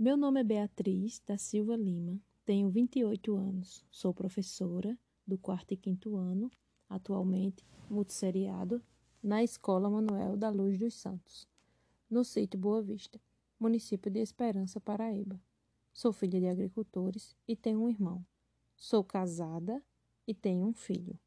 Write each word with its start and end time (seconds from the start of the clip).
Meu 0.00 0.16
nome 0.16 0.38
é 0.38 0.44
Beatriz 0.44 1.20
da 1.26 1.36
Silva 1.36 1.74
Lima, 1.74 2.20
tenho 2.44 2.70
28 2.70 3.36
anos, 3.36 3.84
sou 3.90 4.14
professora 4.14 4.96
do 5.26 5.36
quarto 5.36 5.72
e 5.72 5.76
quinto 5.76 6.14
ano, 6.14 6.52
atualmente 6.88 7.66
multisseriado, 7.90 8.80
na 9.20 9.42
Escola 9.42 9.90
Manuel 9.90 10.36
da 10.36 10.50
Luz 10.50 10.78
dos 10.78 10.94
Santos, 10.94 11.48
no 12.08 12.24
sítio 12.24 12.60
Boa 12.60 12.80
Vista, 12.80 13.20
município 13.58 14.08
de 14.08 14.20
Esperança, 14.20 14.80
Paraíba. 14.80 15.42
Sou 15.92 16.12
filha 16.12 16.38
de 16.38 16.46
agricultores 16.46 17.34
e 17.48 17.56
tenho 17.56 17.82
um 17.82 17.88
irmão. 17.88 18.24
Sou 18.76 19.02
casada 19.02 19.82
e 20.28 20.32
tenho 20.32 20.64
um 20.64 20.72
filho. 20.72 21.18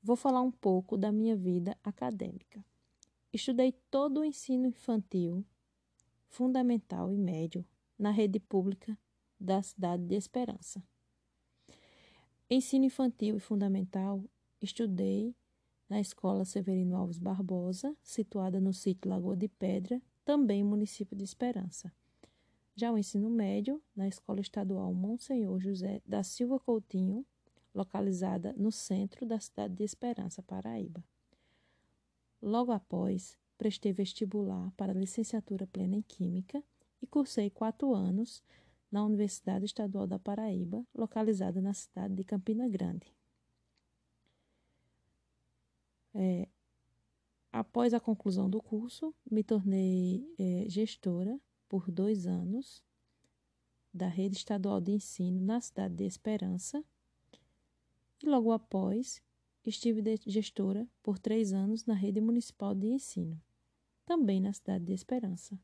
Vou 0.00 0.14
falar 0.14 0.42
um 0.42 0.52
pouco 0.52 0.96
da 0.96 1.10
minha 1.10 1.34
vida 1.34 1.76
acadêmica. 1.82 2.64
Estudei 3.32 3.72
todo 3.90 4.20
o 4.20 4.24
ensino 4.24 4.68
infantil, 4.68 5.44
fundamental 6.28 7.12
e 7.12 7.16
médio 7.16 7.64
na 7.98 8.10
rede 8.10 8.40
pública 8.40 8.98
da 9.38 9.62
cidade 9.62 10.04
de 10.04 10.14
Esperança. 10.14 10.82
Ensino 12.48 12.84
infantil 12.84 13.36
e 13.36 13.40
fundamental, 13.40 14.22
estudei 14.60 15.34
na 15.88 16.00
Escola 16.00 16.44
Severino 16.44 16.96
Alves 16.96 17.18
Barbosa, 17.18 17.96
situada 18.02 18.60
no 18.60 18.72
sítio 18.72 19.10
Lagoa 19.10 19.36
de 19.36 19.48
Pedra, 19.48 20.00
também 20.24 20.62
município 20.62 21.16
de 21.16 21.24
Esperança. 21.24 21.92
Já 22.74 22.90
o 22.90 22.98
ensino 22.98 23.30
médio, 23.30 23.80
na 23.94 24.08
Escola 24.08 24.40
Estadual 24.40 24.92
Monsenhor 24.92 25.60
José 25.60 26.02
da 26.04 26.22
Silva 26.22 26.58
Coutinho, 26.58 27.24
localizada 27.74 28.52
no 28.56 28.72
centro 28.72 29.24
da 29.24 29.38
cidade 29.38 29.74
de 29.74 29.84
Esperança, 29.84 30.42
Paraíba. 30.42 31.04
Logo 32.42 32.72
após, 32.72 33.38
prestei 33.56 33.92
vestibular 33.92 34.70
para 34.76 34.92
licenciatura 34.92 35.66
plena 35.66 35.96
em 35.96 36.02
Química 36.02 36.62
e 37.00 37.06
cursei 37.06 37.50
quatro 37.50 37.94
anos 37.94 38.42
na 38.90 39.04
Universidade 39.04 39.64
Estadual 39.64 40.06
da 40.06 40.18
Paraíba, 40.18 40.86
localizada 40.94 41.60
na 41.60 41.74
cidade 41.74 42.14
de 42.14 42.24
Campina 42.24 42.68
Grande. 42.68 43.12
É, 46.14 46.48
após 47.52 47.92
a 47.92 47.98
conclusão 47.98 48.48
do 48.48 48.62
curso, 48.62 49.12
me 49.28 49.42
tornei 49.42 50.24
é, 50.38 50.68
gestora 50.68 51.40
por 51.68 51.90
dois 51.90 52.26
anos 52.26 52.84
da 53.92 54.06
Rede 54.06 54.36
Estadual 54.36 54.80
de 54.80 54.92
Ensino 54.92 55.40
na 55.40 55.60
cidade 55.60 55.94
de 55.94 56.04
Esperança. 56.04 56.84
E 58.22 58.26
logo 58.26 58.52
após, 58.52 59.20
estive 59.64 60.02
gestora 60.26 60.86
por 61.02 61.18
três 61.18 61.52
anos 61.52 61.86
na 61.86 61.94
rede 61.94 62.20
municipal 62.20 62.74
de 62.74 62.88
ensino, 62.88 63.40
também 64.04 64.40
na 64.40 64.52
cidade 64.52 64.84
de 64.84 64.92
Esperança. 64.92 65.58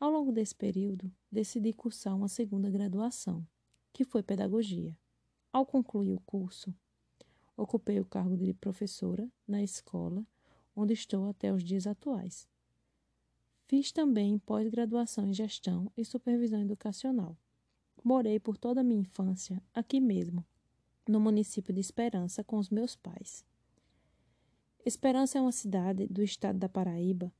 Ao 0.00 0.10
longo 0.10 0.32
desse 0.32 0.54
período, 0.54 1.12
decidi 1.30 1.72
cursar 1.72 2.16
uma 2.16 2.28
segunda 2.28 2.70
graduação, 2.70 3.46
que 3.92 4.04
foi 4.04 4.22
pedagogia. 4.22 4.96
Ao 5.52 5.66
concluir 5.66 6.12
o 6.12 6.20
curso, 6.20 6.74
ocupei 7.56 7.98
o 7.98 8.04
cargo 8.04 8.36
de 8.36 8.54
professora 8.54 9.28
na 9.46 9.62
escola, 9.62 10.24
onde 10.74 10.92
estou 10.92 11.28
até 11.28 11.52
os 11.52 11.64
dias 11.64 11.86
atuais. 11.86 12.48
Fiz 13.66 13.90
também 13.92 14.38
pós-graduação 14.38 15.26
em 15.26 15.34
gestão 15.34 15.90
e 15.96 16.04
supervisão 16.04 16.60
educacional. 16.60 17.36
Morei 18.02 18.38
por 18.38 18.56
toda 18.56 18.80
a 18.80 18.84
minha 18.84 19.00
infância 19.00 19.62
aqui 19.74 20.00
mesmo, 20.00 20.44
no 21.10 21.20
município 21.20 21.72
de 21.72 21.80
Esperança 21.80 22.44
com 22.44 22.58
os 22.58 22.70
meus 22.70 22.94
pais. 22.94 23.44
Esperança 24.84 25.38
é 25.38 25.40
uma 25.40 25.52
cidade 25.52 26.06
do 26.06 26.22
estado 26.22 26.58
da 26.58 26.68
Paraíba, 26.68 27.32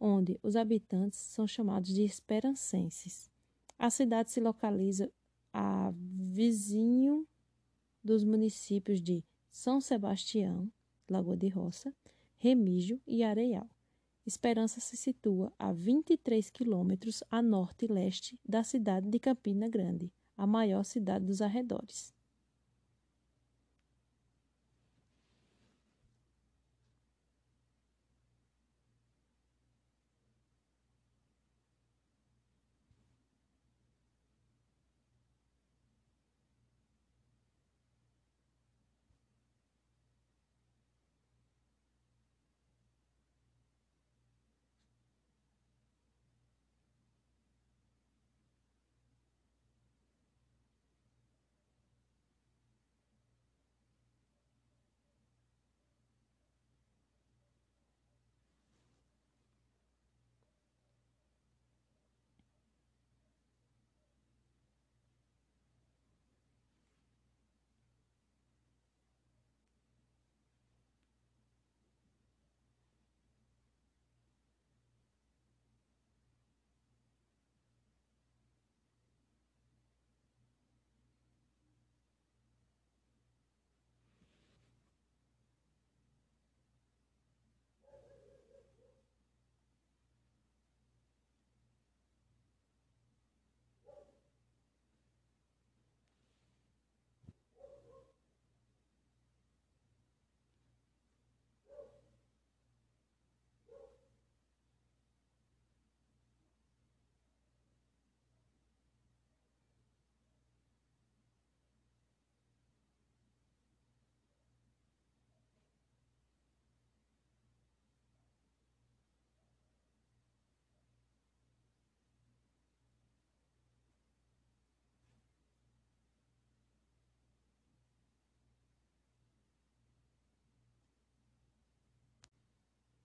onde 0.00 0.38
os 0.42 0.56
habitantes 0.56 1.18
são 1.18 1.46
chamados 1.46 1.92
de 1.92 2.02
esperancenses. 2.02 3.30
A 3.78 3.90
cidade 3.90 4.30
se 4.30 4.40
localiza 4.40 5.12
a 5.52 5.92
vizinho 5.94 7.26
dos 8.02 8.24
municípios 8.24 9.00
de 9.00 9.24
São 9.50 9.80
Sebastião, 9.80 10.70
Lagoa 11.08 11.36
de 11.36 11.48
Roça, 11.48 11.94
Remígio 12.38 13.00
e 13.06 13.22
Areial. 13.22 13.68
Esperança 14.24 14.80
se 14.80 14.96
situa 14.96 15.52
a 15.58 15.72
23 15.72 16.50
quilômetros 16.50 17.22
a 17.30 17.40
norte 17.40 17.84
e 17.84 17.88
leste 17.88 18.40
da 18.44 18.64
cidade 18.64 19.08
de 19.08 19.18
Campina 19.18 19.68
Grande, 19.68 20.12
a 20.36 20.46
maior 20.46 20.84
cidade 20.84 21.26
dos 21.26 21.40
arredores. 21.40 22.15